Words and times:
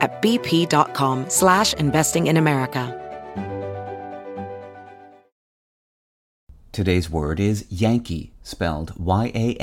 at 0.00 0.22
bp.com 0.22 1.28
slash 1.28 1.74
investing 1.74 2.26
in 2.26 2.36
America. 2.36 3.02
Today's 6.76 7.08
word 7.08 7.40
is 7.40 7.64
Yankee, 7.70 8.32
spelled 8.42 8.92
Y-A-N-K-E-E. 8.98 9.56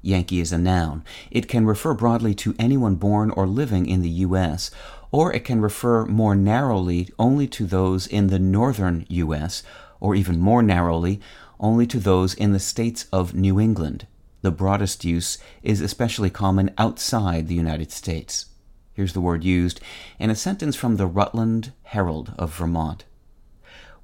Yankee 0.00 0.40
is 0.40 0.52
a 0.52 0.58
noun. 0.58 1.04
It 1.30 1.48
can 1.48 1.66
refer 1.66 1.92
broadly 1.92 2.34
to 2.36 2.54
anyone 2.58 2.94
born 2.94 3.30
or 3.30 3.46
living 3.46 3.84
in 3.84 4.00
the 4.00 4.08
U.S., 4.08 4.70
or 5.10 5.30
it 5.30 5.44
can 5.44 5.60
refer 5.60 6.06
more 6.06 6.34
narrowly 6.34 7.10
only 7.18 7.46
to 7.48 7.66
those 7.66 8.06
in 8.06 8.28
the 8.28 8.38
northern 8.38 9.04
U.S., 9.10 9.62
or 10.00 10.14
even 10.14 10.40
more 10.40 10.62
narrowly, 10.62 11.20
only 11.60 11.86
to 11.86 11.98
those 11.98 12.32
in 12.32 12.52
the 12.52 12.58
states 12.58 13.06
of 13.12 13.34
New 13.34 13.60
England. 13.60 14.06
The 14.42 14.50
broadest 14.50 15.04
use 15.04 15.38
is 15.62 15.80
especially 15.80 16.28
common 16.28 16.74
outside 16.76 17.46
the 17.46 17.54
United 17.54 17.92
States. 17.92 18.46
Here's 18.92 19.12
the 19.12 19.20
word 19.20 19.44
used 19.44 19.80
in 20.18 20.30
a 20.30 20.34
sentence 20.34 20.74
from 20.74 20.96
the 20.96 21.06
Rutland 21.06 21.72
Herald 21.84 22.34
of 22.36 22.52
Vermont. 22.52 23.04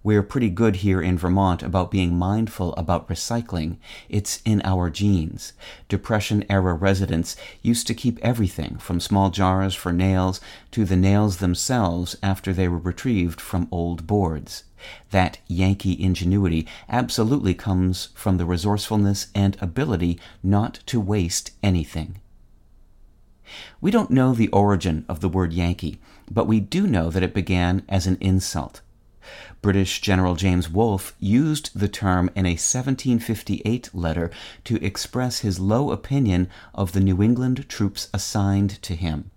We're 0.05 0.23
pretty 0.23 0.49
good 0.49 0.77
here 0.77 1.03
in 1.03 1.19
Vermont 1.19 1.65
about 1.65 1.91
being 1.91 2.17
mindful 2.17 2.73
about 2.75 3.09
recycling. 3.09 3.79
It's 4.09 4.41
in 4.45 4.63
our 4.65 4.91
genes. 4.91 5.55
Depression 5.89 6.45
era 6.49 6.73
residents 6.73 7.35
used 7.61 7.89
to 7.89 7.95
keep 7.95 8.21
everything 8.23 8.79
from 8.79 9.01
small 9.01 9.31
jars 9.31 9.75
for 9.75 9.93
nails 9.93 10.41
to 10.71 10.85
the 10.85 10.97
nails 10.97 11.39
themselves 11.39 12.17
after 12.23 12.53
they 12.53 12.69
were 12.69 12.79
retrieved 12.79 13.41
from 13.41 13.67
old 13.73 14.07
boards. 14.07 14.63
That 15.11 15.39
Yankee 15.47 16.01
ingenuity 16.01 16.67
absolutely 16.89 17.55
comes 17.55 18.09
from 18.15 18.37
the 18.37 18.47
resourcefulness 18.47 19.29
and 19.35 19.57
ability 19.61 20.19
not 20.43 20.81
to 20.87 21.01
waste 21.01 21.53
anything. 21.63 22.21
We 23.81 23.91
don't 23.91 24.11
know 24.11 24.35
the 24.35 24.49
origin 24.49 25.05
of 25.09 25.21
the 25.21 25.29
word 25.29 25.53
Yankee, 25.53 25.99
but 26.31 26.47
we 26.47 26.61
do 26.61 26.87
know 26.87 27.11
that 27.11 27.23
it 27.23 27.35
began 27.35 27.83
as 27.89 28.07
an 28.07 28.19
insult. 28.21 28.83
British 29.61 30.01
General 30.01 30.35
James 30.37 30.71
Wolfe 30.71 31.15
used 31.19 31.79
the 31.79 31.89
term 31.89 32.31
in 32.35 32.47
a 32.47 32.53
1758 32.53 33.91
letter 33.95 34.31
to 34.65 34.85
express 34.85 35.41
his 35.41 35.59
low 35.59 35.91
opinion 35.91 36.49
of 36.75 36.93
the 36.93 37.01
New 37.01 37.23
England 37.23 37.69
troops 37.69 38.09
assigned 38.15 38.81
to 38.83 38.95
him. 38.95 39.31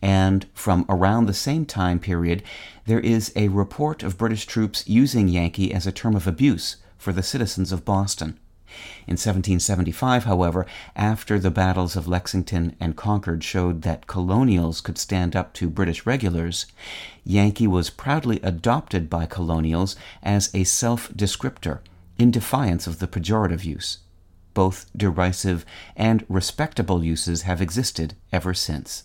And 0.00 0.46
from 0.54 0.84
around 0.88 1.26
the 1.26 1.34
same 1.34 1.66
time 1.66 1.98
period, 1.98 2.42
there 2.86 3.00
is 3.00 3.32
a 3.34 3.48
report 3.48 4.02
of 4.02 4.18
British 4.18 4.46
troops 4.46 4.86
using 4.86 5.28
Yankee 5.28 5.72
as 5.72 5.86
a 5.86 5.92
term 5.92 6.14
of 6.14 6.26
abuse 6.26 6.76
for 6.98 7.12
the 7.12 7.22
citizens 7.22 7.72
of 7.72 7.84
Boston. 7.84 8.38
In 9.06 9.12
1775, 9.12 10.24
however, 10.24 10.66
after 10.96 11.38
the 11.38 11.50
battles 11.50 11.96
of 11.96 12.08
Lexington 12.08 12.74
and 12.80 12.96
Concord 12.96 13.44
showed 13.44 13.82
that 13.82 14.06
colonials 14.06 14.80
could 14.80 14.98
stand 14.98 15.36
up 15.36 15.54
to 15.54 15.70
British 15.70 16.04
regulars, 16.04 16.66
Yankee 17.24 17.66
was 17.68 17.90
proudly 17.90 18.40
adopted 18.42 19.08
by 19.08 19.24
colonials 19.24 19.96
as 20.22 20.50
a 20.52 20.64
self 20.64 21.12
descriptor 21.12 21.78
in 22.18 22.30
defiance 22.30 22.86
of 22.86 22.98
the 22.98 23.06
pejorative 23.06 23.64
use. 23.64 23.98
Both 24.52 24.90
derisive 24.96 25.64
and 25.94 26.24
respectable 26.28 27.04
uses 27.04 27.42
have 27.42 27.62
existed 27.62 28.14
ever 28.32 28.52
since. 28.52 29.04